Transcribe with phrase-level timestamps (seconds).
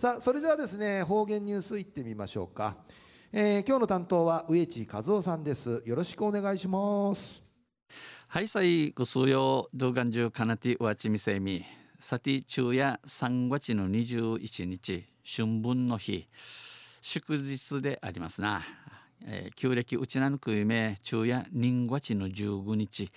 [0.00, 2.74] さあそれではですね方言ニュースいってみましょうか、
[3.34, 5.82] えー、今日の担当は植地和夫さんです。
[5.84, 7.42] よろしくお願いします。
[8.26, 11.66] はいさいご数用動画中かなてわちみせみ。
[11.98, 16.26] さて昼夜3月の21日春分の日。
[17.02, 18.62] 祝日でありますな、
[19.26, 23.12] えー、旧暦うちなぬくゆめ昼夜人月の15日。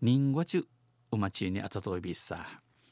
[0.00, 0.68] 人月
[1.10, 2.46] うまちにあたといびさ、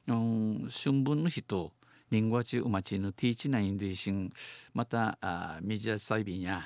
[0.08, 1.70] うん、春分の日と
[2.08, 4.30] 人月うまちのティーチナイン類心
[4.72, 6.62] またあミジャサイビンや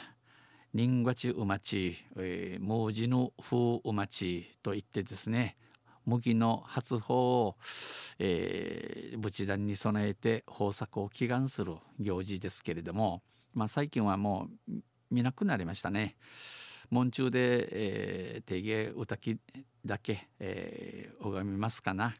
[0.74, 5.56] 人月うまち、えー、文字の風うまちといってですね
[6.04, 7.56] 麦の発砲を、
[8.18, 13.22] えー、仏壇に備えて豊作を祈願する行事ですけれども、
[13.54, 14.72] まあ、最近はもう
[15.10, 16.16] 見なくなりましたね。
[16.90, 19.38] 門中で、えー、手芸歌き
[19.86, 22.14] だけ、えー、拝みますかな。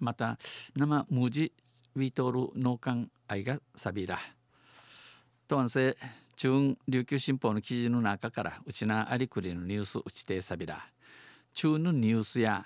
[0.00, 0.38] また
[0.76, 1.52] 生無地
[1.98, 4.20] ウィトール農館愛がサビだ。
[5.48, 5.96] とんせ
[6.36, 10.86] 中琉球新報の記事の中からうちなありくりのニュースうちてさびら。
[11.54, 12.64] 中のニュースや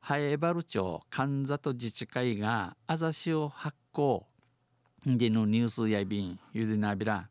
[0.00, 4.26] ハエバル町神里自治会があざしを発行
[5.06, 7.30] でのニュースやびんゆでなびら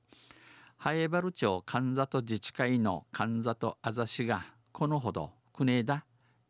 [0.78, 6.04] ハエバル町神里自治会の神里あざしがこのほど国枝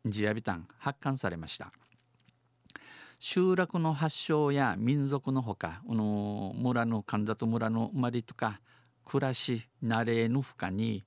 [0.06, 1.70] ジアビタン発刊されました
[3.18, 8.60] 集落の発祥や民族のほかこの村の神里村の生まれとか
[9.04, 11.04] 暮らし慣れぬふかに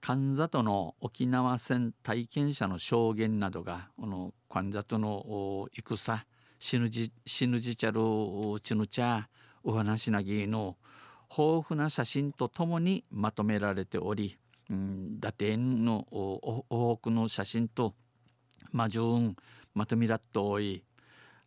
[0.00, 6.24] 神里の沖縄戦体験者の証言などがこの神里の戦
[6.58, 8.00] 死ぬじ死ぬじちゃる
[8.62, 9.28] ちぬちゃ
[9.62, 10.76] お話なぎの
[11.30, 14.36] 豊富な写真とともにまとめられており、
[14.68, 17.94] うん、打点の多くの写真と
[18.72, 19.36] 魔女運
[19.74, 20.82] まとめらっとおい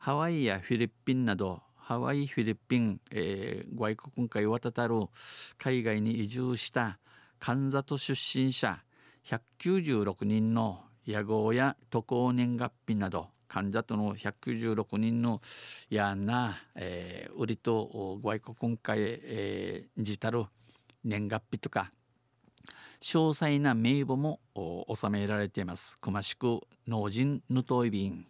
[0.03, 4.95] ハワイやフィリピンなどハワイフィリピン、えー、外国会渡たる
[5.57, 6.99] 海外に移住した
[7.39, 8.83] 神里出身者
[9.25, 15.39] 196人の野号や渡航年月日など患者との196人の
[15.89, 20.43] やな、えー、売りと外国会、えー、じたる
[21.05, 21.93] 年月日とか
[22.99, 24.41] 詳細な名簿も
[24.93, 25.97] 収められています。
[25.99, 26.59] くましく
[26.89, 28.25] 農人ぬといびん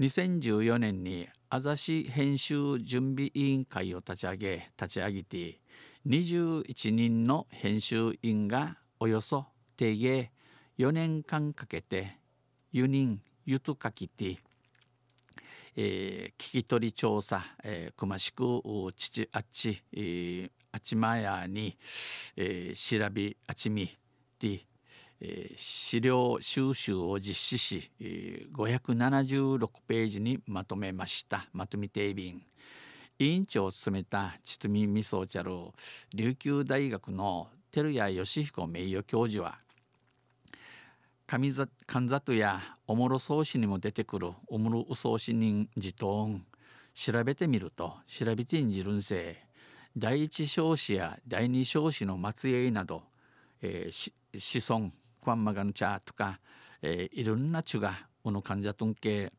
[0.00, 5.60] 2014年にあざし編集準備委員会を立ち上げ立ち上げて
[6.06, 10.30] 21人の編集員がおよそ定芸
[10.78, 12.16] 4年間かけて
[12.70, 14.38] 輸人ゆとかきて、
[15.74, 18.44] えー、聞き取り調査、えー、くましく
[18.94, 21.76] 父あっち、えー、あちまやに、
[22.36, 23.90] えー、調べあちみ
[24.38, 24.67] で、
[25.20, 31.46] えー、資料収集を実施し、えー、576ページにまとめました。
[31.52, 32.42] まとめていびん。
[33.20, 35.74] 委員長を務めた堤美宗茶郎
[36.14, 39.58] 琉球大学の照屋義彦名誉教授は
[41.26, 46.30] 神里やおもろ宗師にも出てくるおもろ宗師人自頭
[46.94, 49.36] 調べてみると調べてんじるんせ
[49.96, 53.02] 第一少子や第二少子の末裔など、
[53.62, 54.92] えー、子孫
[55.28, 56.40] クワンマガンチャーとか、
[56.80, 57.92] えー、いろんなチュが
[58.24, 59.30] この患者とんけ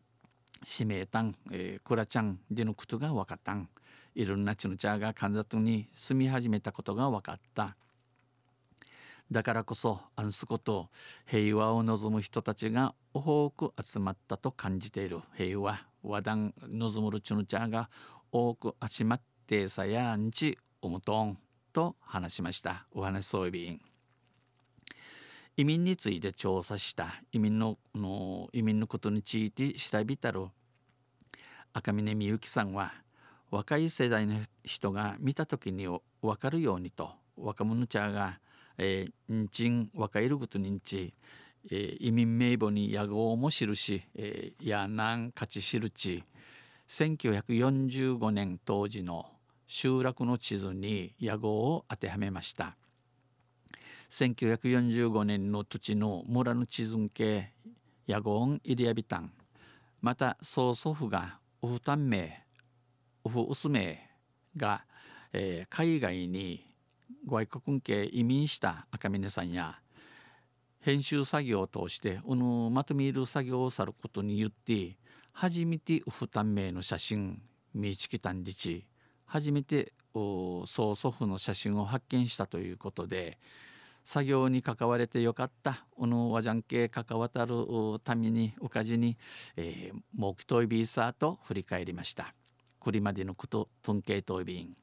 [0.63, 3.67] 使命たん、えー、クラちゃんでのことが分かったん。
[4.13, 7.75] いろんなちのちゃが神里に住み始めたことが分かった。
[9.31, 10.89] だからこそアンスこと
[11.25, 15.21] 平和を望む人たちが多く集まったと感じている。
[15.35, 17.89] 平和和談望むるちのちゃが
[18.31, 21.39] 多く集まってさやんちおむとん
[21.73, 22.85] と話しました。
[22.91, 23.88] お話そういびん。
[25.59, 30.45] 移民について調査した移民のの移民のことについて調べたる
[31.73, 32.93] 赤嶺みゆきさんは
[33.51, 35.85] 若い世代の人が見た時に
[36.21, 38.39] 分かるようにと若者ちゃが、
[38.77, 41.13] えー、んちん若いることにんち、
[41.69, 46.23] えー、移民名簿に野号も記し、えー、やなん勝ち知るち
[46.87, 49.25] 1945年当時の
[49.67, 52.77] 集落の地図に野号を当てはめました。
[54.09, 57.53] 1945年の土地の村の地図系
[58.07, 59.31] ヤゴンイリアビタン
[60.01, 62.43] また曽祖父がウフタン名
[63.23, 63.99] ウフウス名
[64.57, 64.83] が、
[65.31, 66.65] えー、海外に
[67.27, 69.79] 外国系移民した赤嶺さんや
[70.81, 74.97] 編集作業を通してうぬまとめる作業をさることによって
[75.33, 77.41] 初めてウフタン名の写真
[77.75, 78.85] 見つけたんでち。
[79.25, 83.37] 初めて曽祖父の写真を発見したということで
[84.09, 87.53] 作業に関われてよかったおのわじゃんけ関わたる
[88.03, 89.17] ためにおかじに、
[89.55, 92.33] えー、目といビーサーと振り返りました
[92.79, 94.75] これまでのこと統計とびん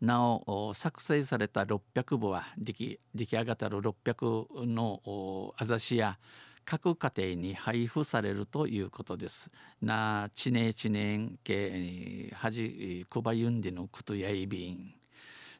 [0.00, 6.16] なお作成された600部は出来出来上がったる600のあざしや
[6.64, 9.52] 各家庭に配布されるということです。
[9.80, 14.95] なちねちねんけはじくばゆんでのくとやいびん。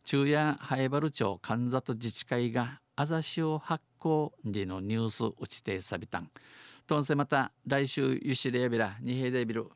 [0.07, 6.31] 中夜早原町神里自治会があざしを発行でのニュース打ちてさびたん。
[6.87, 9.67] とんせまた来週ゆしれやびらにへでびる